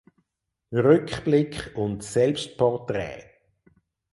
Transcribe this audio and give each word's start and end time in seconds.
Rückblick 0.73 1.73
und 1.75 2.03
Selbstporträt. 2.03 3.21